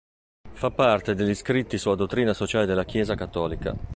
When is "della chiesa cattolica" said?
2.65-3.75